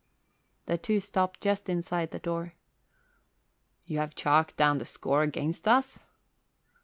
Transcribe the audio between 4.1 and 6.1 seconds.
chalked down the score against us?"